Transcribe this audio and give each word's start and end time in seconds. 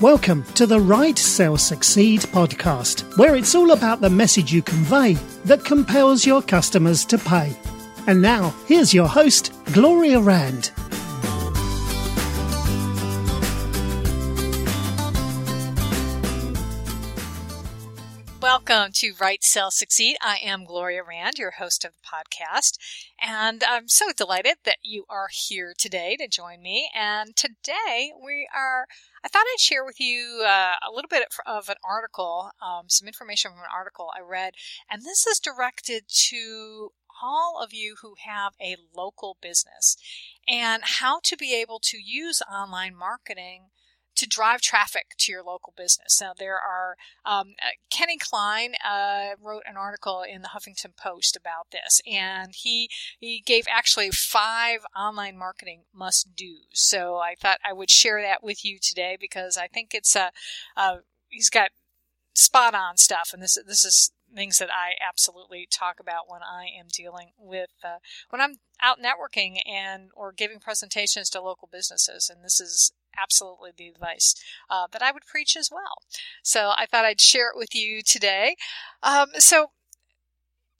Welcome 0.00 0.44
to 0.54 0.66
the 0.66 0.80
Write 0.80 1.18
Sell 1.18 1.58
Succeed 1.58 2.20
podcast, 2.20 3.18
where 3.18 3.36
it's 3.36 3.54
all 3.54 3.72
about 3.72 4.00
the 4.00 4.08
message 4.08 4.50
you 4.50 4.62
convey 4.62 5.12
that 5.44 5.62
compels 5.62 6.24
your 6.24 6.40
customers 6.40 7.04
to 7.04 7.18
pay. 7.18 7.54
And 8.06 8.22
now, 8.22 8.54
here's 8.66 8.94
your 8.94 9.06
host, 9.06 9.52
Gloria 9.74 10.18
Rand. 10.18 10.70
Welcome 18.70 18.92
to 18.92 19.14
Write 19.20 19.42
Sell 19.42 19.72
Succeed. 19.72 20.16
I 20.22 20.38
am 20.44 20.64
Gloria 20.64 21.02
Rand, 21.02 21.38
your 21.38 21.50
host 21.58 21.84
of 21.84 21.90
the 21.90 22.06
podcast, 22.06 22.78
and 23.20 23.64
I'm 23.64 23.88
so 23.88 24.12
delighted 24.16 24.58
that 24.64 24.76
you 24.84 25.06
are 25.08 25.26
here 25.32 25.74
today 25.76 26.14
to 26.20 26.28
join 26.28 26.62
me. 26.62 26.88
And 26.94 27.34
today 27.34 28.12
we 28.24 28.48
are, 28.54 28.86
I 29.24 29.28
thought 29.28 29.42
I'd 29.44 29.58
share 29.58 29.84
with 29.84 29.98
you 29.98 30.44
uh, 30.46 30.74
a 30.88 30.94
little 30.94 31.08
bit 31.08 31.26
of 31.44 31.68
an 31.68 31.74
article, 31.84 32.52
um, 32.62 32.84
some 32.86 33.08
information 33.08 33.50
from 33.50 33.58
an 33.58 33.74
article 33.74 34.12
I 34.16 34.20
read, 34.20 34.54
and 34.88 35.02
this 35.02 35.26
is 35.26 35.40
directed 35.40 36.04
to 36.28 36.92
all 37.20 37.60
of 37.60 37.74
you 37.74 37.96
who 38.02 38.14
have 38.24 38.52
a 38.62 38.76
local 38.96 39.36
business 39.42 39.96
and 40.46 40.84
how 40.84 41.18
to 41.24 41.36
be 41.36 41.56
able 41.56 41.80
to 41.80 41.98
use 41.98 42.40
online 42.42 42.94
marketing 42.94 43.70
to 44.20 44.26
drive 44.26 44.60
traffic 44.60 45.14
to 45.18 45.32
your 45.32 45.42
local 45.42 45.72
business. 45.76 46.20
Now, 46.20 46.32
there 46.38 46.58
are, 46.58 46.96
um, 47.24 47.54
uh, 47.62 47.70
Kenny 47.90 48.18
Kline 48.18 48.74
uh, 48.86 49.30
wrote 49.40 49.62
an 49.66 49.76
article 49.76 50.22
in 50.22 50.42
the 50.42 50.48
Huffington 50.48 50.94
Post 50.96 51.36
about 51.36 51.68
this, 51.72 52.02
and 52.06 52.52
he, 52.54 52.88
he 53.18 53.42
gave 53.44 53.64
actually 53.70 54.10
five 54.10 54.80
online 54.94 55.38
marketing 55.38 55.84
must 55.94 56.36
do's. 56.36 56.66
So 56.72 57.16
I 57.16 57.34
thought 57.34 57.58
I 57.64 57.72
would 57.72 57.90
share 57.90 58.20
that 58.20 58.42
with 58.42 58.64
you 58.64 58.78
today 58.80 59.16
because 59.18 59.56
I 59.56 59.66
think 59.66 59.94
it's 59.94 60.14
a, 60.14 60.32
uh, 60.76 60.98
he's 61.28 61.50
got 61.50 61.70
spot 62.34 62.74
on 62.74 62.98
stuff, 62.98 63.30
and 63.32 63.42
this, 63.42 63.58
this 63.66 63.84
is 63.84 64.12
things 64.34 64.58
that 64.58 64.70
I 64.70 64.92
absolutely 65.06 65.66
talk 65.70 65.98
about 65.98 66.28
when 66.28 66.40
I 66.42 66.66
am 66.78 66.86
dealing 66.92 67.30
with 67.36 67.70
uh, 67.82 67.98
when 68.28 68.40
I'm 68.40 68.58
out 68.80 68.98
networking 68.98 69.58
and 69.66 70.10
or 70.14 70.32
giving 70.32 70.60
presentations 70.60 71.30
to 71.30 71.42
local 71.42 71.68
businesses. 71.70 72.30
And 72.30 72.44
this 72.44 72.60
is 72.60 72.92
absolutely 73.20 73.70
the 73.76 73.88
advice 73.88 74.34
uh, 74.68 74.86
that 74.92 75.02
I 75.02 75.12
would 75.12 75.26
preach 75.26 75.56
as 75.56 75.70
well. 75.70 76.02
So 76.42 76.72
I 76.76 76.86
thought 76.86 77.04
I'd 77.04 77.20
share 77.20 77.50
it 77.50 77.56
with 77.56 77.74
you 77.74 78.02
today. 78.02 78.56
Um, 79.02 79.28
so 79.38 79.70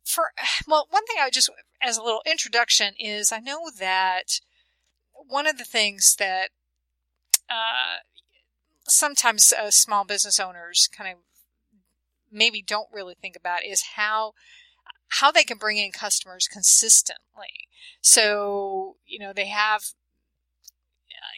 for 0.04 0.30
well, 0.66 0.86
one 0.90 1.06
thing 1.06 1.16
I 1.20 1.26
would 1.26 1.34
just 1.34 1.50
as 1.82 1.96
a 1.96 2.02
little 2.02 2.22
introduction 2.26 2.94
is 2.98 3.32
I 3.32 3.38
know 3.38 3.70
that 3.78 4.40
one 5.14 5.46
of 5.46 5.58
the 5.58 5.64
things 5.64 6.16
that 6.18 6.50
uh, 7.48 8.02
sometimes 8.84 9.52
uh, 9.52 9.70
small 9.70 10.04
business 10.04 10.40
owners 10.40 10.88
kind 10.96 11.12
of 11.12 11.18
maybe 12.30 12.62
don't 12.62 12.88
really 12.92 13.16
think 13.20 13.36
about 13.36 13.64
is 13.64 13.82
how 13.96 14.32
how 15.14 15.32
they 15.32 15.42
can 15.42 15.58
bring 15.58 15.76
in 15.76 15.90
customers 15.90 16.46
consistently. 16.46 17.68
So, 18.00 18.96
you 19.04 19.18
know, 19.18 19.32
they 19.32 19.48
have 19.48 19.82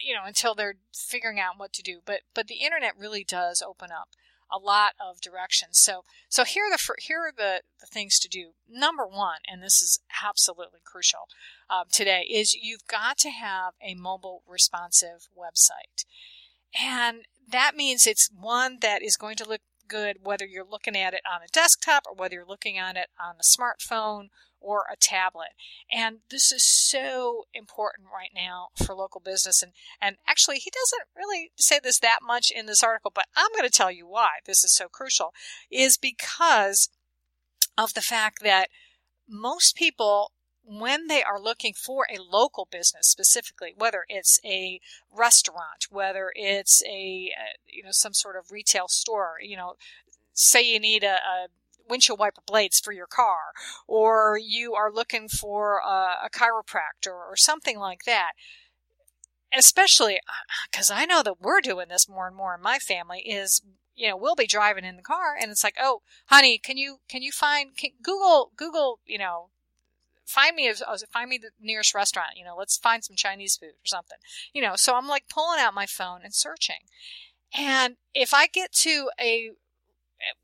you 0.05 0.13
know, 0.13 0.23
until 0.25 0.55
they're 0.55 0.75
figuring 0.93 1.39
out 1.39 1.57
what 1.57 1.73
to 1.73 1.81
do. 1.81 1.99
But 2.05 2.21
but 2.33 2.47
the 2.47 2.63
internet 2.63 2.97
really 2.97 3.23
does 3.23 3.61
open 3.61 3.89
up 3.91 4.09
a 4.51 4.57
lot 4.57 4.93
of 5.03 5.19
directions. 5.21 5.79
So 5.79 6.03
so 6.29 6.43
here 6.43 6.65
are 6.65 6.71
the 6.71 6.95
here 6.99 7.19
are 7.19 7.33
the, 7.35 7.61
the 7.79 7.87
things 7.87 8.19
to 8.19 8.29
do. 8.29 8.51
Number 8.69 9.05
one, 9.05 9.39
and 9.49 9.63
this 9.63 9.81
is 9.81 9.99
absolutely 10.23 10.79
crucial 10.83 11.27
um, 11.69 11.85
today, 11.91 12.21
is 12.29 12.53
you've 12.53 12.87
got 12.87 13.17
to 13.19 13.31
have 13.31 13.73
a 13.81 13.95
mobile 13.95 14.43
responsive 14.47 15.27
website, 15.37 16.05
and 16.79 17.25
that 17.49 17.75
means 17.75 18.05
it's 18.05 18.29
one 18.33 18.77
that 18.81 19.01
is 19.01 19.17
going 19.17 19.35
to 19.37 19.47
look 19.47 19.61
good 19.87 20.17
whether 20.23 20.45
you're 20.45 20.65
looking 20.65 20.95
at 20.95 21.13
it 21.13 21.21
on 21.31 21.41
a 21.41 21.51
desktop 21.51 22.03
or 22.07 22.15
whether 22.15 22.35
you're 22.35 22.45
looking 22.45 22.77
at 22.77 22.95
it 22.95 23.07
on 23.19 23.35
a 23.35 23.43
smartphone 23.43 24.29
or 24.63 24.85
a 24.91 24.95
tablet. 24.95 25.49
And 25.91 26.19
this 26.31 26.51
is 26.51 26.65
so 26.65 27.45
important 27.53 28.07
right 28.13 28.31
now 28.33 28.69
for 28.75 28.95
local 28.95 29.21
business. 29.21 29.61
And, 29.61 29.73
and 30.01 30.17
actually, 30.27 30.57
he 30.57 30.71
doesn't 30.71 31.07
really 31.15 31.51
say 31.55 31.79
this 31.83 31.99
that 31.99 32.19
much 32.25 32.51
in 32.51 32.65
this 32.65 32.83
article, 32.83 33.11
but 33.13 33.27
I'm 33.35 33.51
going 33.51 33.69
to 33.69 33.69
tell 33.69 33.91
you 33.91 34.07
why 34.07 34.39
this 34.45 34.63
is 34.63 34.73
so 34.73 34.87
crucial 34.87 35.33
is 35.69 35.97
because 35.97 36.89
of 37.77 37.93
the 37.93 38.01
fact 38.01 38.41
that 38.43 38.69
most 39.27 39.75
people 39.75 40.31
when 40.65 41.07
they 41.07 41.21
are 41.21 41.41
looking 41.41 41.73
for 41.73 42.07
a 42.09 42.21
local 42.21 42.67
business 42.71 43.07
specifically, 43.07 43.73
whether 43.77 44.05
it's 44.07 44.39
a 44.45 44.79
restaurant, 45.11 45.87
whether 45.89 46.31
it's 46.35 46.81
a, 46.85 47.31
uh, 47.37 47.57
you 47.67 47.83
know 47.83 47.91
some 47.91 48.13
sort 48.13 48.37
of 48.37 48.51
retail 48.51 48.87
store, 48.87 49.35
you 49.41 49.57
know, 49.57 49.75
say 50.33 50.61
you 50.61 50.79
need 50.79 51.03
a, 51.03 51.15
a 51.15 51.47
windshield 51.89 52.19
wiper 52.19 52.41
blades 52.45 52.79
for 52.79 52.91
your 52.91 53.07
car, 53.07 53.53
or 53.87 54.37
you 54.41 54.73
are 54.73 54.91
looking 54.91 55.27
for 55.27 55.79
a, 55.79 56.25
a 56.25 56.29
chiropractor 56.31 57.11
or 57.11 57.35
something 57.35 57.79
like 57.79 58.03
that. 58.05 58.31
Especially 59.55 60.19
because 60.71 60.89
uh, 60.89 60.95
I 60.95 61.05
know 61.05 61.21
that 61.21 61.39
we're 61.39 61.61
doing 61.61 61.87
this 61.89 62.09
more 62.09 62.27
and 62.27 62.35
more 62.35 62.55
in 62.55 62.61
my 62.61 62.79
family 62.79 63.19
is 63.19 63.61
you 63.95 64.09
know 64.09 64.17
we'll 64.17 64.35
be 64.35 64.47
driving 64.47 64.85
in 64.85 64.97
the 64.97 65.03
car 65.03 65.35
and 65.39 65.51
it's 65.51 65.63
like 65.63 65.75
oh 65.79 66.01
honey 66.27 66.57
can 66.57 66.77
you 66.77 66.97
can 67.07 67.21
you 67.21 67.31
find 67.31 67.77
can, 67.77 67.91
google 68.01 68.51
google 68.55 68.99
you 69.05 69.17
know 69.17 69.49
find 70.25 70.55
me 70.55 70.67
a, 70.67 70.73
find 71.11 71.29
me 71.29 71.37
the 71.37 71.51
nearest 71.61 71.93
restaurant 71.93 72.31
you 72.35 72.43
know 72.43 72.55
let's 72.57 72.77
find 72.77 73.03
some 73.03 73.15
chinese 73.15 73.55
food 73.55 73.69
or 73.69 73.85
something 73.85 74.17
you 74.53 74.61
know 74.61 74.75
so 74.75 74.95
i'm 74.95 75.07
like 75.07 75.29
pulling 75.29 75.59
out 75.59 75.73
my 75.73 75.85
phone 75.85 76.21
and 76.23 76.33
searching 76.33 76.87
and 77.55 77.95
if 78.13 78.33
i 78.33 78.47
get 78.47 78.71
to 78.71 79.09
a 79.19 79.51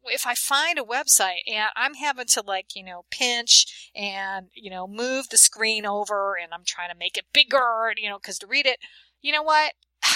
if 0.06 0.26
I 0.26 0.36
find 0.36 0.78
a 0.78 0.84
website 0.84 1.40
and 1.48 1.70
I'm 1.76 1.96
having 1.96 2.28
to 2.28 2.44
like, 2.46 2.76
you 2.76 2.84
know, 2.84 3.06
pinch 3.12 3.90
and, 3.96 4.48
you 4.54 4.70
know, 4.70 4.88
move 4.88 5.30
the 5.30 5.38
screen 5.38 5.86
over 5.86 6.36
and 6.42 6.54
I'm 6.54 6.64
trying 6.66 6.90
to 6.90 6.98
make 6.98 7.18
it 7.18 7.26
bigger, 7.34 7.94
you 7.98 8.10
know, 8.10 8.20
cause 8.20 8.40
to 8.40 8.48
read 8.48 8.66
it, 8.66 8.80
you 9.22 9.32
know 9.32 9.44
what? 9.44 9.74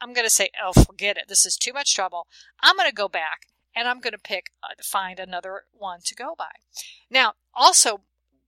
I'm 0.00 0.12
going 0.12 0.26
to 0.26 0.30
say, 0.30 0.50
oh, 0.62 0.72
forget 0.72 1.16
it. 1.16 1.24
This 1.28 1.46
is 1.46 1.56
too 1.56 1.72
much 1.72 1.94
trouble. 1.94 2.26
I'm 2.60 2.76
going 2.76 2.88
to 2.88 2.94
go 2.94 3.08
back 3.08 3.46
and 3.74 3.88
I'm 3.88 4.00
going 4.00 4.12
to 4.12 4.18
pick, 4.18 4.46
uh, 4.62 4.74
find 4.82 5.18
another 5.18 5.62
one 5.72 6.00
to 6.04 6.14
go 6.14 6.34
by. 6.36 6.50
Now, 7.10 7.34
also, 7.54 8.02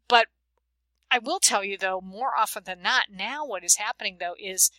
but 0.08 0.26
I 1.10 1.18
will 1.18 1.38
tell 1.38 1.64
you 1.64 1.78
though, 1.78 2.00
more 2.00 2.32
often 2.36 2.64
than 2.64 2.82
not, 2.82 3.06
now 3.10 3.46
what 3.46 3.64
is 3.64 3.76
happening 3.76 4.18
though 4.20 4.34
is 4.38 4.70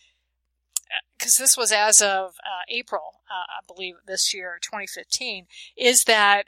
because 1.16 1.36
this 1.36 1.56
was 1.56 1.72
as 1.72 2.00
of 2.00 2.34
uh, 2.44 2.64
April, 2.68 3.20
uh, 3.30 3.46
I 3.48 3.60
believe 3.66 3.94
this 4.06 4.32
year, 4.32 4.58
2015, 4.62 5.46
is 5.76 6.04
that 6.04 6.46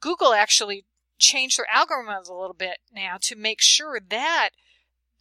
Google 0.00 0.32
actually 0.32 0.84
changed 1.18 1.58
their 1.58 1.66
algorithms 1.74 2.28
a 2.28 2.34
little 2.34 2.54
bit 2.54 2.78
now 2.92 3.16
to 3.22 3.36
make 3.36 3.60
sure 3.60 4.00
that 4.00 4.50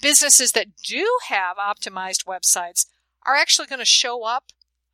businesses 0.02 0.52
that 0.52 0.76
do 0.84 1.08
have 1.30 1.58
optimized 1.58 2.26
websites 2.26 2.88
are 3.26 3.36
actually 3.36 3.68
going 3.68 3.80
to 3.80 3.86
show 3.86 4.24
up 4.24 4.46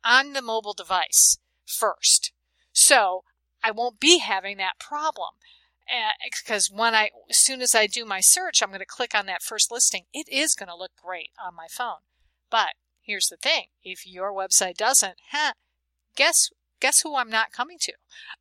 on 0.04 0.32
the 0.32 0.42
mobile 0.42 0.74
device 0.74 1.38
first. 1.66 2.32
So 2.72 3.24
I 3.62 3.70
won't 3.70 4.00
be 4.00 4.18
having 4.18 4.56
that 4.58 4.78
problem 4.78 5.30
because 6.24 6.70
uh, 6.70 6.76
when 6.76 6.94
I, 6.94 7.10
as 7.28 7.38
soon 7.38 7.60
as 7.60 7.74
I 7.74 7.86
do 7.86 8.04
my 8.04 8.20
search, 8.20 8.62
I'm 8.62 8.68
going 8.68 8.80
to 8.80 8.86
click 8.86 9.14
on 9.14 9.26
that 9.26 9.42
first 9.42 9.72
listing. 9.72 10.04
It 10.12 10.28
is 10.30 10.54
going 10.54 10.68
to 10.68 10.76
look 10.76 10.92
great 11.02 11.30
on 11.44 11.54
my 11.56 11.66
phone. 11.68 12.00
But 12.50 12.74
here's 13.02 13.28
the 13.28 13.36
thing: 13.36 13.66
if 13.82 14.06
your 14.06 14.32
website 14.32 14.76
doesn't, 14.76 15.16
huh, 15.32 15.52
guess 16.16 16.50
guess 16.80 17.02
who 17.02 17.16
I'm 17.16 17.30
not 17.30 17.52
coming 17.52 17.78
to? 17.80 17.92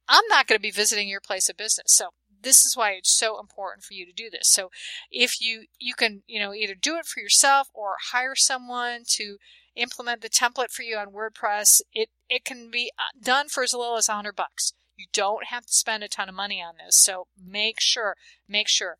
I'm 0.07 0.25
not 0.29 0.47
going 0.47 0.57
to 0.57 0.61
be 0.61 0.71
visiting 0.71 1.09
your 1.09 1.21
place 1.21 1.49
of 1.49 1.57
business. 1.57 1.93
So 1.93 2.09
this 2.41 2.65
is 2.65 2.75
why 2.75 2.91
it's 2.91 3.11
so 3.11 3.39
important 3.39 3.83
for 3.83 3.93
you 3.93 4.05
to 4.05 4.13
do 4.13 4.29
this. 4.29 4.49
So 4.49 4.69
if 5.11 5.41
you 5.41 5.65
you 5.79 5.93
can, 5.93 6.23
you 6.27 6.39
know, 6.39 6.53
either 6.53 6.75
do 6.75 6.97
it 6.97 7.05
for 7.05 7.19
yourself 7.19 7.67
or 7.73 7.95
hire 8.11 8.35
someone 8.35 9.03
to 9.09 9.37
implement 9.75 10.21
the 10.21 10.29
template 10.29 10.71
for 10.71 10.83
you 10.83 10.97
on 10.97 11.07
WordPress, 11.07 11.81
it 11.93 12.09
it 12.29 12.45
can 12.45 12.69
be 12.71 12.91
uh, 12.97 13.17
done 13.21 13.49
for 13.49 13.63
as 13.63 13.73
little 13.73 13.97
as 13.97 14.07
100 14.07 14.35
bucks. 14.35 14.73
Don't 15.11 15.45
have 15.45 15.65
to 15.65 15.73
spend 15.73 16.03
a 16.03 16.07
ton 16.07 16.29
of 16.29 16.35
money 16.35 16.61
on 16.61 16.75
this. 16.83 16.95
So 16.95 17.27
make 17.43 17.79
sure, 17.79 18.15
make 18.47 18.67
sure. 18.67 18.97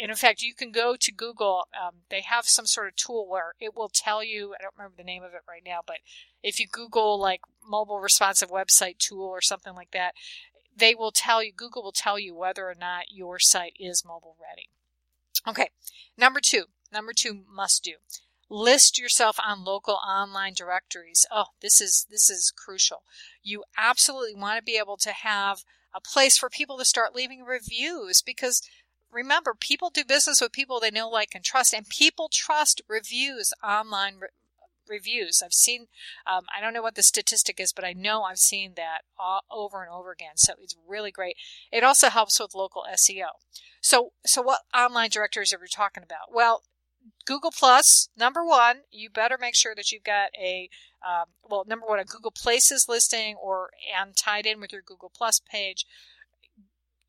And 0.00 0.10
in 0.10 0.16
fact, 0.16 0.42
you 0.42 0.54
can 0.54 0.72
go 0.72 0.94
to 0.96 1.12
Google. 1.12 1.64
Um, 1.74 2.02
they 2.10 2.20
have 2.20 2.46
some 2.46 2.66
sort 2.66 2.88
of 2.88 2.96
tool 2.96 3.26
where 3.28 3.54
it 3.58 3.74
will 3.74 3.88
tell 3.88 4.22
you, 4.22 4.54
I 4.54 4.62
don't 4.62 4.74
remember 4.76 4.96
the 4.96 5.04
name 5.04 5.22
of 5.22 5.32
it 5.32 5.42
right 5.48 5.62
now, 5.64 5.80
but 5.86 5.98
if 6.42 6.60
you 6.60 6.66
Google 6.70 7.18
like 7.18 7.40
mobile 7.66 7.98
responsive 7.98 8.50
website 8.50 8.98
tool 8.98 9.24
or 9.24 9.40
something 9.40 9.74
like 9.74 9.90
that, 9.92 10.12
they 10.76 10.94
will 10.94 11.12
tell 11.12 11.42
you, 11.42 11.52
Google 11.52 11.82
will 11.82 11.92
tell 11.92 12.18
you 12.18 12.34
whether 12.34 12.68
or 12.68 12.76
not 12.78 13.10
your 13.10 13.38
site 13.38 13.74
is 13.80 14.04
mobile 14.04 14.36
ready. 14.40 14.68
Okay. 15.46 15.70
Number 16.16 16.40
two, 16.40 16.64
number 16.92 17.12
two 17.12 17.44
must 17.50 17.82
do 17.82 17.94
list 18.50 18.98
yourself 18.98 19.38
on 19.44 19.64
local 19.64 19.94
online 19.94 20.54
directories. 20.54 21.26
Oh, 21.30 21.46
this 21.60 21.80
is 21.80 22.06
this 22.10 22.30
is 22.30 22.52
crucial. 22.56 23.02
You 23.42 23.64
absolutely 23.76 24.34
want 24.34 24.58
to 24.58 24.62
be 24.62 24.78
able 24.78 24.96
to 24.98 25.12
have 25.12 25.64
a 25.94 26.00
place 26.00 26.38
for 26.38 26.48
people 26.48 26.78
to 26.78 26.84
start 26.84 27.14
leaving 27.14 27.44
reviews 27.44 28.22
because 28.22 28.62
remember, 29.10 29.54
people 29.58 29.90
do 29.90 30.04
business 30.04 30.40
with 30.40 30.52
people 30.52 30.80
they 30.80 30.90
know, 30.90 31.08
like, 31.08 31.30
and 31.34 31.44
trust, 31.44 31.74
and 31.74 31.88
people 31.88 32.28
trust 32.32 32.82
reviews 32.88 33.52
online. 33.62 34.20
reviews. 34.88 35.42
I've 35.44 35.52
seen, 35.52 35.88
um, 36.26 36.44
I 36.54 36.62
don't 36.62 36.72
know 36.72 36.82
what 36.82 36.94
the 36.94 37.02
statistic 37.02 37.60
is, 37.60 37.74
but 37.74 37.84
I 37.84 37.92
know 37.92 38.22
I've 38.22 38.38
seen 38.38 38.72
that 38.76 39.02
all, 39.18 39.42
over 39.50 39.82
and 39.82 39.92
over 39.92 40.12
again. 40.12 40.36
So 40.36 40.54
it's 40.62 40.76
really 40.86 41.10
great. 41.10 41.36
It 41.70 41.84
also 41.84 42.08
helps 42.08 42.40
with 42.40 42.54
local 42.54 42.84
SEO. 42.94 43.28
So, 43.82 44.12
so 44.24 44.40
what 44.40 44.60
online 44.74 45.10
directories 45.10 45.52
are 45.52 45.58
we 45.60 45.68
talking 45.68 46.02
about? 46.02 46.32
Well, 46.32 46.62
Google 47.28 47.50
Plus, 47.50 48.08
number 48.16 48.42
one, 48.42 48.78
you 48.90 49.10
better 49.10 49.36
make 49.38 49.54
sure 49.54 49.74
that 49.74 49.92
you've 49.92 50.02
got 50.02 50.30
a, 50.40 50.70
um, 51.06 51.26
well, 51.44 51.64
number 51.66 51.84
one, 51.86 51.98
a 51.98 52.04
Google 52.04 52.30
Places 52.30 52.86
listing 52.88 53.36
or 53.36 53.68
and 53.94 54.16
tied 54.16 54.46
in 54.46 54.60
with 54.60 54.72
your 54.72 54.80
Google 54.80 55.12
Plus 55.14 55.38
page. 55.38 55.84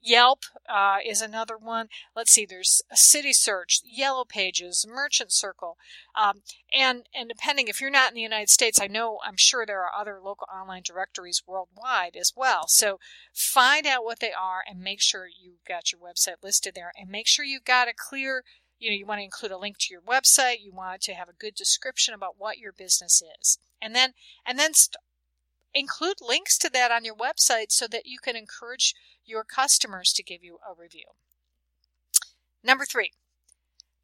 Yelp 0.02 0.40
uh, 0.70 0.98
is 1.06 1.22
another 1.22 1.58
one. 1.58 1.88
Let's 2.16 2.32
see, 2.32 2.46
there's 2.46 2.82
City 2.94 3.34
Search, 3.34 3.82
Yellow 3.84 4.24
Pages, 4.24 4.86
Merchant 4.88 5.32
Circle, 5.32 5.76
um, 6.16 6.42
and 6.74 7.04
and 7.14 7.28
depending 7.28 7.68
if 7.68 7.82
you're 7.82 7.90
not 7.90 8.10
in 8.10 8.16
the 8.16 8.22
United 8.22 8.50
States, 8.50 8.80
I 8.80 8.88
know 8.88 9.20
I'm 9.26 9.36
sure 9.38 9.66
there 9.66 9.84
are 9.84 10.02
other 10.02 10.20
local 10.24 10.48
online 10.54 10.84
directories 10.86 11.44
worldwide 11.46 12.16
as 12.16 12.32
well. 12.36 12.64
So 12.68 13.00
find 13.34 13.86
out 13.86 14.06
what 14.06 14.20
they 14.20 14.32
are 14.32 14.64
and 14.70 14.80
make 14.80 15.02
sure 15.02 15.28
you've 15.28 15.66
got 15.68 15.92
your 15.92 16.00
website 16.00 16.44
listed 16.44 16.76
there, 16.76 16.94
and 16.98 17.10
make 17.10 17.28
sure 17.28 17.44
you've 17.44 17.66
got 17.66 17.90
a 17.90 17.94
clear. 17.94 18.44
You 18.80 18.90
know, 18.90 18.96
you 18.96 19.06
want 19.06 19.20
to 19.20 19.26
include 19.26 19.52
a 19.52 19.58
link 19.58 19.78
to 19.80 19.94
your 19.94 20.02
website. 20.02 20.62
You 20.62 20.72
want 20.72 21.02
to 21.02 21.14
have 21.14 21.28
a 21.28 21.34
good 21.34 21.54
description 21.54 22.14
about 22.14 22.36
what 22.38 22.58
your 22.58 22.72
business 22.72 23.22
is, 23.40 23.60
and 23.82 23.94
then 23.94 24.14
and 24.46 24.58
then 24.58 24.74
st- 24.74 24.96
include 25.74 26.18
links 26.22 26.58
to 26.60 26.70
that 26.70 26.92
on 26.92 27.06
your 27.06 27.16
website 27.16 27.72
so 27.72 27.88
that 27.88 28.06
you 28.06 28.18
can 28.24 28.36
encourage 28.36 28.96
your 29.26 29.44
customers 29.44 30.14
to 30.14 30.24
give 30.24 30.44
you 30.44 30.58
a 30.68 30.74
review. 30.80 31.12
Number 32.64 32.86
three, 32.86 33.12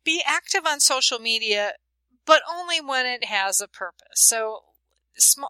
be 0.03 0.21
active 0.25 0.65
on 0.65 0.79
social 0.79 1.19
media, 1.19 1.73
but 2.25 2.41
only 2.49 2.79
when 2.79 3.05
it 3.05 3.25
has 3.25 3.59
a 3.59 3.67
purpose. 3.67 4.07
So, 4.15 4.59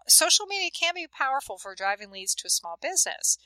social 0.08 0.46
media 0.46 0.70
can 0.70 0.94
be 0.94 1.06
powerful 1.06 1.58
for 1.58 1.74
driving 1.74 2.10
leads 2.10 2.34
to 2.36 2.46
a 2.46 2.50
small 2.50 2.78
business, 2.80 3.38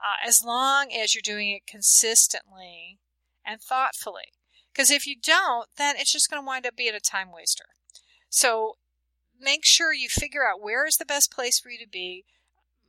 uh, 0.00 0.26
as 0.26 0.42
long 0.44 0.92
as 0.92 1.14
you're 1.14 1.22
doing 1.22 1.50
it 1.50 1.66
consistently 1.66 2.98
and 3.44 3.60
thoughtfully. 3.60 4.32
Because 4.76 4.90
if 4.90 5.06
you 5.06 5.16
don't, 5.16 5.68
then 5.78 5.96
it's 5.96 6.12
just 6.12 6.28
going 6.28 6.42
to 6.42 6.46
wind 6.46 6.66
up 6.66 6.76
being 6.76 6.94
a 6.94 7.00
time 7.00 7.32
waster. 7.32 7.64
So, 8.28 8.74
make 9.40 9.64
sure 9.64 9.94
you 9.94 10.10
figure 10.10 10.46
out 10.46 10.60
where 10.60 10.84
is 10.84 10.98
the 10.98 11.06
best 11.06 11.32
place 11.32 11.58
for 11.58 11.70
you 11.70 11.78
to 11.78 11.88
be. 11.88 12.26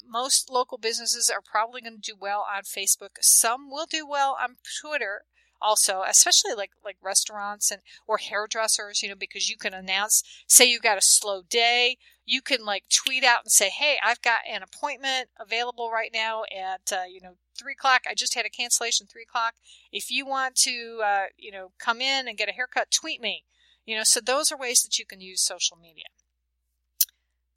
Most 0.05 0.49
local 0.49 0.77
businesses 0.77 1.29
are 1.29 1.41
probably 1.41 1.79
going 1.79 2.01
to 2.01 2.11
do 2.11 2.17
well 2.19 2.45
on 2.53 2.63
Facebook. 2.63 3.11
Some 3.21 3.71
will 3.71 3.85
do 3.85 4.05
well 4.05 4.35
on 4.41 4.57
Twitter 4.81 5.21
also, 5.61 6.03
especially 6.07 6.53
like 6.55 6.71
like 6.83 6.97
restaurants 7.01 7.71
and 7.71 7.81
or 8.07 8.17
hairdressers, 8.17 9.01
you 9.01 9.09
know, 9.09 9.15
because 9.15 9.49
you 9.49 9.57
can 9.57 9.73
announce, 9.73 10.23
say 10.47 10.65
you 10.65 10.79
got 10.79 10.97
a 10.97 11.01
slow 11.01 11.41
day, 11.49 11.97
you 12.25 12.41
can 12.41 12.65
like 12.65 12.83
tweet 12.89 13.23
out 13.23 13.43
and 13.45 13.51
say, 13.51 13.69
hey, 13.69 13.97
I've 14.03 14.21
got 14.21 14.39
an 14.49 14.61
appointment 14.61 15.29
available 15.39 15.89
right 15.91 16.11
now 16.13 16.43
at 16.43 16.91
uh, 16.91 17.03
you 17.09 17.21
know 17.21 17.37
three 17.57 17.73
o'clock. 17.73 18.01
I 18.09 18.13
just 18.13 18.35
had 18.35 18.45
a 18.45 18.49
cancellation 18.49 19.07
three 19.07 19.23
o'clock. 19.23 19.55
If 19.91 20.11
you 20.11 20.25
want 20.25 20.55
to, 20.57 21.01
uh, 21.03 21.25
you 21.37 21.51
know, 21.51 21.71
come 21.79 22.01
in 22.01 22.27
and 22.27 22.37
get 22.37 22.49
a 22.49 22.53
haircut, 22.53 22.91
tweet 22.91 23.21
me. 23.21 23.45
You 23.85 23.95
know, 23.95 24.03
so 24.03 24.19
those 24.19 24.51
are 24.51 24.57
ways 24.57 24.83
that 24.83 24.99
you 24.99 25.05
can 25.05 25.21
use 25.21 25.41
social 25.41 25.77
media. 25.77 26.07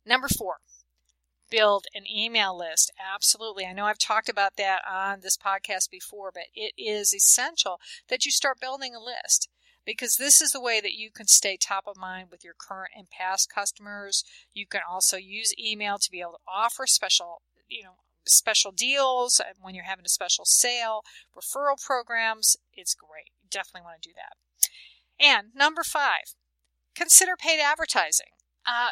Number 0.07 0.29
four, 0.29 0.59
build 1.51 1.87
an 1.95 2.05
email 2.09 2.57
list. 2.57 2.93
Absolutely. 3.15 3.67
I 3.67 3.73
know 3.73 3.87
I've 3.87 3.99
talked 3.99 4.29
about 4.29 4.57
that 4.57 4.83
on 4.89 5.21
this 5.21 5.37
podcast 5.37 5.91
before, 5.91 6.31
but 6.33 6.45
it 6.55 6.73
is 6.79 7.13
essential 7.13 7.81
that 8.09 8.25
you 8.25 8.31
start 8.31 8.61
building 8.61 8.95
a 8.95 9.01
list 9.01 9.49
because 9.85 10.17
this 10.17 10.41
is 10.41 10.53
the 10.53 10.61
way 10.61 10.81
that 10.81 10.95
you 10.95 11.11
can 11.11 11.27
stay 11.27 11.57
top 11.57 11.85
of 11.87 11.97
mind 11.97 12.29
with 12.31 12.45
your 12.45 12.55
current 12.57 12.93
and 12.97 13.11
past 13.11 13.51
customers. 13.53 14.25
You 14.53 14.67
can 14.67 14.83
also 14.89 15.17
use 15.17 15.55
email 15.59 15.99
to 15.99 16.11
be 16.11 16.21
able 16.21 16.33
to 16.33 16.39
offer 16.47 16.87
special, 16.87 17.43
you 17.69 17.83
know, 17.83 17.95
special 18.27 18.73
deals 18.73 19.41
when 19.61 19.75
you're 19.75 19.85
having 19.85 20.05
a 20.05 20.11
special 20.11 20.45
sale, 20.45 21.03
referral 21.37 21.83
programs. 21.83 22.57
It's 22.73 22.95
great. 22.95 23.33
You 23.43 23.49
definitely 23.51 23.87
want 23.87 24.03
to 24.03 24.09
do 24.09 24.15
that. 24.15 24.37
And 25.25 25.49
number 25.55 25.83
five, 25.83 26.35
consider 26.95 27.33
paid 27.37 27.61
advertising. 27.61 28.29
Uh, 28.67 28.91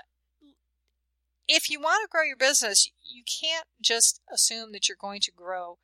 if 1.48 1.70
you 1.70 1.80
want 1.80 2.02
to 2.02 2.10
grow 2.10 2.22
your 2.22 2.36
business, 2.36 2.90
you 3.04 3.22
can't 3.24 3.66
just 3.80 4.20
assume 4.32 4.72
that 4.72 4.88
you're 4.88 4.98
going 5.00 5.20
to 5.22 5.32
grow 5.32 5.78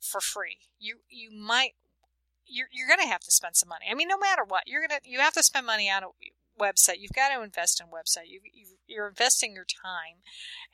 for 0.00 0.20
free. 0.20 0.56
You 0.78 1.00
you 1.08 1.30
might 1.30 1.74
you're 2.46 2.68
you're 2.72 2.88
going 2.88 3.00
to 3.00 3.06
have 3.06 3.20
to 3.20 3.30
spend 3.30 3.56
some 3.56 3.68
money. 3.68 3.84
I 3.90 3.94
mean, 3.94 4.08
no 4.08 4.18
matter 4.18 4.42
what, 4.42 4.64
you're 4.66 4.86
gonna 4.86 5.00
you 5.04 5.20
have 5.20 5.34
to 5.34 5.42
spend 5.42 5.66
money 5.66 5.90
on 5.90 6.02
a 6.02 6.06
website. 6.58 6.98
You've 6.98 7.12
got 7.12 7.28
to 7.28 7.42
invest 7.42 7.80
in 7.80 7.86
website. 7.86 8.28
You, 8.28 8.40
you 8.52 8.66
you're 8.86 9.08
investing 9.08 9.54
your 9.54 9.64
time 9.64 10.22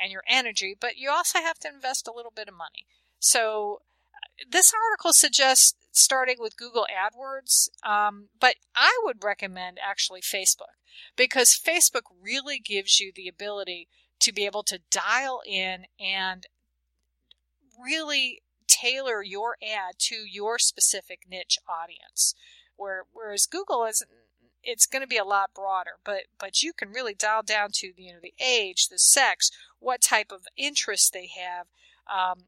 and 0.00 0.10
your 0.10 0.22
energy, 0.28 0.76
but 0.78 0.96
you 0.96 1.10
also 1.10 1.40
have 1.40 1.58
to 1.60 1.68
invest 1.68 2.08
a 2.08 2.12
little 2.12 2.32
bit 2.34 2.48
of 2.48 2.54
money. 2.54 2.86
So 3.18 3.82
uh, 4.14 4.44
this 4.50 4.72
article 4.72 5.12
suggests 5.12 5.74
starting 5.92 6.36
with 6.38 6.56
Google 6.56 6.86
AdWords, 6.86 7.68
um, 7.82 8.28
but 8.38 8.56
I 8.74 8.98
would 9.04 9.24
recommend 9.24 9.78
actually 9.82 10.20
Facebook 10.20 10.76
because 11.16 11.58
Facebook 11.58 12.02
really 12.22 12.58
gives 12.58 13.00
you 13.00 13.12
the 13.14 13.28
ability 13.28 13.88
to 14.20 14.32
be 14.32 14.46
able 14.46 14.62
to 14.64 14.80
dial 14.90 15.42
in 15.46 15.84
and 16.00 16.46
really 17.82 18.42
tailor 18.66 19.22
your 19.22 19.56
ad 19.62 19.94
to 19.98 20.16
your 20.16 20.58
specific 20.58 21.20
niche 21.28 21.58
audience. 21.68 22.34
Where, 22.76 23.04
whereas 23.12 23.46
Google 23.46 23.84
is 23.84 24.04
it's 24.66 24.86
going 24.86 25.02
to 25.02 25.08
be 25.08 25.16
a 25.16 25.24
lot 25.24 25.54
broader, 25.54 25.92
but 26.04 26.22
but 26.38 26.62
you 26.62 26.72
can 26.72 26.90
really 26.90 27.14
dial 27.14 27.42
down 27.42 27.70
to 27.74 27.92
you 27.96 28.12
know 28.12 28.18
the 28.20 28.34
age, 28.44 28.88
the 28.88 28.98
sex, 28.98 29.50
what 29.78 30.00
type 30.00 30.32
of 30.32 30.46
interest 30.56 31.12
they 31.12 31.28
have, 31.28 31.66
um, 32.12 32.44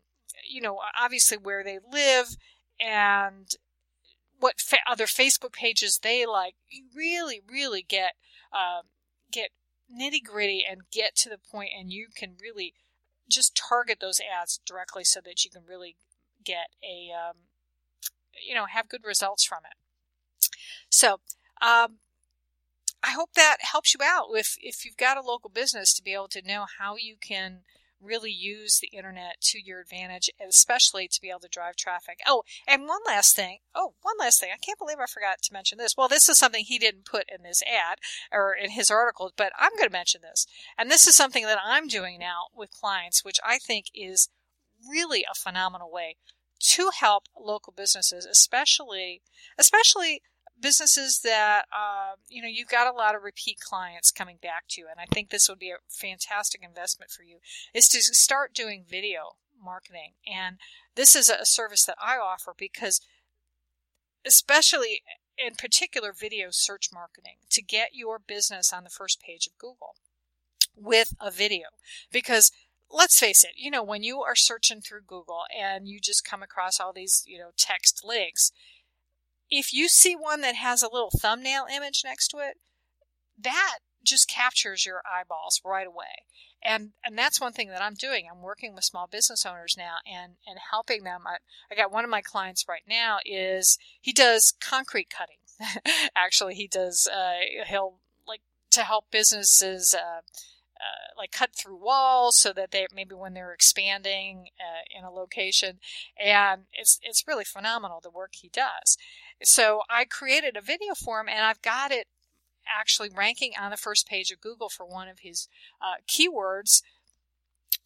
you 0.49 0.61
know, 0.61 0.81
obviously 1.01 1.39
where 1.39 1.63
they 1.63 1.79
live, 1.91 2.37
and 2.81 3.53
what 4.41 4.61
fa- 4.61 4.79
other 4.87 5.07
Facebook 5.07 5.53
pages 5.53 6.01
they 6.03 6.27
like. 6.27 6.55
You 6.69 6.85
really, 6.95 7.41
really 7.49 7.85
get 7.89 8.13
um, 8.53 8.87
get 9.31 9.51
nitty 9.93 10.23
gritty 10.23 10.65
and 10.69 10.91
get 10.91 11.17
to 11.17 11.29
the 11.29 11.39
point 11.39 11.71
and 11.79 11.93
you 11.93 12.09
can 12.15 12.35
really 12.41 12.75
just 13.29 13.57
target 13.57 13.99
those 14.01 14.21
ads 14.21 14.61
directly 14.67 15.05
so 15.05 15.21
that 15.25 15.45
you 15.45 15.51
can 15.51 15.63
really 15.69 15.97
get 16.45 16.69
a 16.83 17.11
um, 17.13 17.37
you 18.47 18.55
know 18.55 18.67
have 18.67 18.89
good 18.89 19.05
results 19.05 19.45
from 19.45 19.61
it. 19.65 20.49
So 20.91 21.21
um, 21.61 21.99
i 23.03 23.11
hope 23.13 23.33
that 23.35 23.59
helps 23.61 23.95
you 23.95 24.01
out 24.03 24.27
if 24.33 24.57
if 24.61 24.85
you've 24.85 24.97
got 24.97 25.17
a 25.17 25.23
local 25.23 25.51
business 25.51 25.93
to 25.95 26.03
be 26.03 26.13
able 26.13 26.29
to 26.29 26.47
know 26.47 26.67
how 26.79 26.97
you 26.97 27.17
can 27.21 27.61
really 28.01 28.31
use 28.31 28.79
the 28.81 28.97
internet 28.97 29.41
to 29.41 29.59
your 29.63 29.81
advantage, 29.81 30.31
especially 30.47 31.09
to 31.09 31.21
be 31.21 31.31
able 31.31 31.41
to 31.41 31.49
drive 31.49 31.77
traffic. 31.77 32.19
Oh, 32.27 32.45
and 32.67 32.87
one 32.87 33.01
last 33.07 33.35
thing. 33.35 33.59
Oh, 33.75 33.95
one 34.03 34.15
last 34.19 34.41
thing. 34.41 34.51
I 34.53 34.59
can't 34.59 34.79
believe 34.79 34.99
I 35.01 35.07
forgot 35.07 35.43
to 35.43 35.53
mention 35.53 35.79
this. 35.79 35.95
Well, 35.97 36.09
this 36.09 36.29
is 36.29 36.39
something 36.39 36.65
he 36.65 36.79
didn't 36.79 37.05
put 37.05 37.25
in 37.29 37.45
his 37.45 37.63
ad 37.63 37.99
or 38.33 38.55
in 38.55 38.71
his 38.71 38.91
article, 38.91 39.33
but 39.37 39.53
I'm 39.59 39.73
going 39.77 39.89
to 39.89 39.93
mention 39.93 40.21
this. 40.23 40.47
And 40.77 40.91
this 40.91 41.07
is 41.07 41.17
something 41.17 41.45
that 41.45 41.59
I'm 41.65 41.89
doing 41.89 42.19
now 42.19 42.47
with 42.55 42.71
clients, 42.71 43.25
which 43.25 43.39
I 43.45 43.59
think 43.59 43.87
is 43.95 44.29
really 44.89 45.25
a 45.31 45.35
phenomenal 45.35 45.91
way 45.91 46.17
to 46.61 46.91
help 46.99 47.25
local 47.39 47.73
businesses, 47.77 48.27
especially, 48.27 49.23
especially 49.59 50.23
businesses 50.61 51.21
that 51.21 51.65
uh, 51.73 52.15
you 52.29 52.43
know 52.43 52.49
you've 52.49 52.69
got 52.69 52.93
a 52.93 52.97
lot 52.97 53.15
of 53.15 53.23
repeat 53.23 53.59
clients 53.61 54.11
coming 54.11 54.39
back 54.43 54.65
to 54.69 54.81
you 54.81 54.87
and 54.91 55.01
i 55.01 55.07
think 55.13 55.31
this 55.31 55.49
would 55.49 55.59
be 55.59 55.71
a 55.71 55.77
fantastic 55.89 56.63
investment 56.63 57.11
for 57.11 57.23
you 57.23 57.39
is 57.75 57.89
to 57.89 58.01
start 58.01 58.55
doing 58.55 58.85
video 58.89 59.37
marketing. 59.63 60.13
And 60.27 60.59
this 60.95 61.15
is 61.15 61.29
a 61.29 61.45
service 61.45 61.85
that 61.85 61.97
i 62.03 62.17
offer 62.17 62.55
because 62.57 63.01
especially 64.27 65.03
in 65.37 65.55
particular 65.55 66.13
video 66.13 66.49
search 66.51 66.89
marketing 66.93 67.37
to 67.51 67.63
get 67.63 67.91
your 67.93 68.19
business 68.19 68.73
on 68.73 68.85
the 68.85 68.91
first 68.91 69.21
page 69.21 69.47
of 69.47 69.59
google 69.59 69.95
with 70.77 71.15
a 71.21 71.31
video. 71.31 71.69
Because 72.13 72.51
let's 72.91 73.19
face 73.19 73.45
it 73.45 73.53
you 73.57 73.71
know 73.71 73.83
when 73.83 74.03
you 74.03 74.23
are 74.23 74.35
searching 74.35 74.81
through 74.81 75.03
google 75.07 75.43
and 75.57 75.87
you 75.87 76.01
just 76.01 76.25
come 76.25 76.43
across 76.43 76.81
all 76.81 76.93
these 76.93 77.23
you 77.27 77.39
know 77.39 77.51
text 77.55 78.03
links 78.03 78.51
if 79.51 79.73
you 79.73 79.89
see 79.89 80.15
one 80.15 80.41
that 80.43 80.57
has 80.57 80.83
a 80.83 80.93
little 80.93 81.11
thumbnail 81.11 81.67
image 81.73 82.03
next 82.05 82.29
to 82.29 82.39
it, 82.39 82.59
that 83.41 83.79
just 84.05 84.29
captures 84.29 84.87
your 84.87 85.03
eyeballs 85.07 85.61
right 85.65 85.87
away. 85.87 86.25
And 86.63 86.91
and 87.05 87.17
that's 87.17 87.41
one 87.41 87.53
thing 87.53 87.69
that 87.69 87.83
I'm 87.83 87.95
doing. 87.95 88.27
I'm 88.31 88.43
working 88.43 88.75
with 88.75 88.85
small 88.85 89.07
business 89.07 89.47
owners 89.47 89.77
now 89.79 89.97
and 90.11 90.35
and 90.47 90.59
helping 90.71 91.05
them. 91.05 91.23
I, 91.27 91.37
I 91.71 91.77
got 91.77 91.93
one 91.93 92.05
of 92.05 92.11
my 92.11 92.21
clients 92.21 92.67
right 92.69 92.83
now 92.89 93.19
is 93.25 93.79
he 94.01 94.13
does 94.13 94.53
concrete 94.61 95.09
cutting. 95.09 95.37
Actually, 96.17 96.55
he 96.55 96.67
does. 96.67 97.07
Uh, 97.07 97.65
he'll 97.69 97.99
like 98.27 98.43
to 98.73 98.83
help 98.83 99.07
businesses. 99.11 99.95
Uh, 99.95 100.21
uh, 100.79 101.11
like 101.17 101.33
cut 101.33 101.51
through 101.57 101.77
walls 101.77 102.39
so 102.39 102.53
that 102.53 102.71
they 102.71 102.87
maybe 102.95 103.13
when 103.13 103.35
they're 103.35 103.53
expanding 103.53 104.47
uh, 104.61 104.97
in 104.97 105.05
a 105.05 105.11
location 105.11 105.81
and 106.17 106.67
it's 106.73 107.01
it's 107.03 107.27
really 107.27 107.43
phenomenal 107.43 107.99
the 108.01 108.09
work 108.09 108.31
he 108.37 108.49
does 108.49 108.97
so 109.43 109.83
I 109.89 110.05
created 110.05 110.57
a 110.57 110.61
video 110.61 110.95
for 110.95 111.21
him 111.21 111.29
and 111.29 111.45
I've 111.45 111.63
got 111.63 111.91
it 111.91 112.07
actually 112.69 113.11
ranking 113.15 113.53
on 113.59 113.71
the 113.71 113.77
first 113.77 114.07
page 114.07 114.31
of 114.31 114.41
Google 114.41 114.69
for 114.69 114.85
one 114.85 115.09
of 115.09 115.21
his 115.21 115.49
uh, 115.81 115.97
keywords 116.09 116.83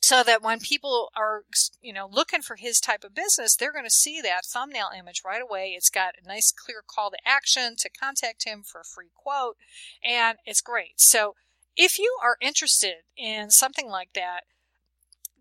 so 0.01 0.23
that 0.25 0.43
when 0.43 0.59
people 0.59 1.11
are 1.15 1.45
you 1.81 1.93
know 1.93 2.09
looking 2.11 2.43
for 2.43 2.57
his 2.57 2.81
type 2.81 3.05
of 3.05 3.15
business 3.15 3.55
they're 3.55 3.73
going 3.73 3.85
to 3.85 3.91
see 3.91 4.21
that 4.21 4.45
thumbnail 4.45 4.89
image 4.97 5.23
right 5.25 5.43
away. 5.43 5.75
It's 5.77 5.91
got 5.91 6.15
a 6.23 6.27
nice 6.27 6.53
clear 6.53 6.83
call 6.87 7.11
to 7.11 7.19
action 7.25 7.77
to 7.79 7.89
contact 7.89 8.45
him 8.45 8.63
for 8.65 8.81
a 8.81 8.85
free 8.85 9.11
quote 9.15 9.57
and 10.05 10.39
it's 10.45 10.61
great. 10.61 11.01
So 11.01 11.35
if 11.77 11.99
you 11.99 12.17
are 12.23 12.37
interested 12.41 13.05
in 13.17 13.51
something 13.51 13.89
like 13.89 14.13
that 14.15 14.41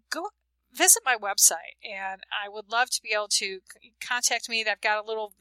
go 0.10 0.28
visit 0.74 1.02
my 1.06 1.16
website 1.16 1.76
and 1.84 2.22
i 2.32 2.48
would 2.48 2.70
love 2.70 2.90
to 2.90 3.02
be 3.02 3.10
able 3.14 3.28
to 3.28 3.60
contact 4.00 4.48
me. 4.48 4.64
I've 4.66 4.80
got 4.80 5.04
a 5.04 5.08
little 5.08 5.34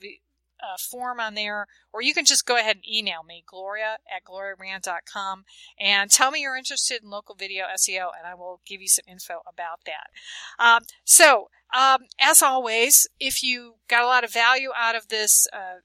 uh, 0.62 0.76
form 0.78 1.20
on 1.20 1.34
there, 1.34 1.66
or 1.92 2.02
you 2.02 2.14
can 2.14 2.24
just 2.24 2.46
go 2.46 2.56
ahead 2.56 2.76
and 2.76 2.88
email 2.88 3.22
me, 3.22 3.44
gloria 3.46 3.98
at 4.14 4.24
gloriarand.com, 4.24 5.44
and 5.78 6.10
tell 6.10 6.30
me 6.30 6.40
you're 6.40 6.56
interested 6.56 7.02
in 7.02 7.10
local 7.10 7.34
video 7.34 7.66
SEO, 7.74 8.10
and 8.16 8.26
I 8.26 8.34
will 8.34 8.60
give 8.66 8.80
you 8.80 8.88
some 8.88 9.04
info 9.08 9.40
about 9.46 9.80
that. 9.86 10.10
Um, 10.58 10.82
so, 11.04 11.48
um, 11.76 12.02
as 12.20 12.42
always, 12.42 13.06
if 13.18 13.42
you 13.42 13.74
got 13.88 14.02
a 14.02 14.06
lot 14.06 14.24
of 14.24 14.32
value 14.32 14.70
out 14.76 14.96
of 14.96 15.08
this 15.08 15.46
uh, 15.52 15.80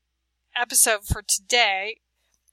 episode 0.56 1.04
for 1.06 1.22
today, 1.22 1.98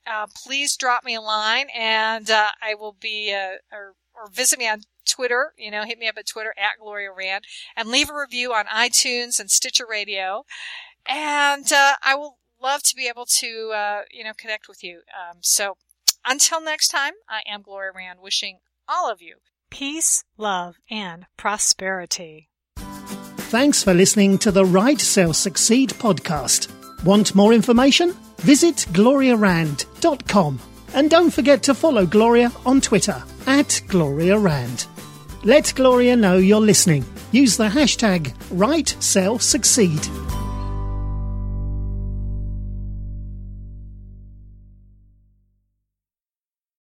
uh, 0.07 0.27
please 0.45 0.77
drop 0.77 1.05
me 1.05 1.15
a 1.15 1.21
line, 1.21 1.67
and 1.77 2.31
uh, 2.31 2.49
I 2.63 2.75
will 2.75 2.97
be, 2.99 3.33
uh, 3.33 3.57
or, 3.75 3.95
or 4.15 4.31
visit 4.31 4.59
me 4.59 4.69
on 4.69 4.83
Twitter, 5.05 5.53
you 5.57 5.71
know, 5.71 5.85
hit 5.85 5.99
me 5.99 6.09
up 6.09 6.17
at 6.19 6.27
Twitter 6.27 6.55
at 6.57 6.81
Gloria 6.81 7.13
Rand 7.13 7.45
and 7.77 7.89
leave 7.89 8.11
a 8.11 8.19
review 8.19 8.53
on 8.53 8.67
iTunes 8.67 9.39
and 9.39 9.51
Stitcher 9.51 9.87
Radio. 9.89 10.45
And 11.07 11.71
uh, 11.73 11.95
I 12.03 12.15
will 12.15 12.39
love 12.61 12.83
to 12.85 12.97
be 12.97 13.09
able 13.09 13.27
to, 13.27 13.73
uh, 13.75 14.03
you 14.11 14.25
know, 14.25 14.33
connect 14.37 14.69
with 14.69 14.85
you. 14.85 15.03
Um, 15.19 15.39
so 15.41 15.77
until 16.25 16.63
next 16.63 16.89
time, 16.89 17.15
I 17.29 17.43
am 17.47 17.63
Gloria 17.63 17.93
Rand 17.95 18.21
wishing 18.21 18.59
all 18.89 19.11
of 19.11 19.21
you 19.21 19.37
peace, 19.71 20.23
love, 20.37 20.77
and 20.91 21.27
prosperity. 21.37 22.51
Thanks 22.77 23.83
for 23.83 23.95
listening 23.95 24.39
to 24.39 24.51
the 24.51 24.65
Write 24.65 25.01
Sell 25.01 25.33
Succeed 25.33 25.91
podcast. 25.91 26.71
Want 27.05 27.35
more 27.35 27.53
information? 27.53 28.15
Visit 28.39 28.77
gloriarand.com. 28.93 30.61
And 30.95 31.11
don't 31.11 31.31
forget 31.31 31.63
to 31.65 31.75
follow 31.75 32.05
Gloria 32.05 32.53
on 32.67 32.81
Twitter 32.81 33.23
at 33.47 33.81
Gloria 33.89 34.39
Rand. 34.39 34.87
Let 35.43 35.73
Gloria 35.75 36.17
know 36.17 36.37
you're 36.37 36.61
listening. 36.61 37.05
Use 37.33 37.57
the 37.57 37.69
hashtag 37.69 38.35
WriteSellSucceed. 38.51 40.32